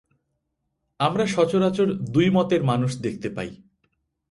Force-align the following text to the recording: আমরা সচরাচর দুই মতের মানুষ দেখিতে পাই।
আমরা 0.99 1.25
সচরাচর 1.27 1.87
দুই 2.13 2.27
মতের 2.29 2.61
মানুষ 2.63 2.91
দেখিতে 3.01 3.29
পাই। 3.29 3.51